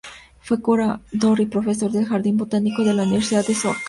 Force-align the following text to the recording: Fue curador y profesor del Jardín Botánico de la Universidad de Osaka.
Fue 0.39 0.59
curador 0.59 1.39
y 1.41 1.45
profesor 1.45 1.91
del 1.91 2.07
Jardín 2.07 2.35
Botánico 2.35 2.83
de 2.83 2.95
la 2.95 3.03
Universidad 3.03 3.45
de 3.45 3.53
Osaka. 3.53 3.77